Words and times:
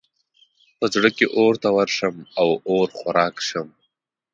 په 0.77 0.85
زړه 0.93 1.09
کې 1.17 1.25
اور 1.37 1.53
ته 1.61 1.69
ورشم 1.77 2.15
او 2.41 2.49
اور 2.69 2.87
خوراک 2.97 3.35
شم. 3.47 3.67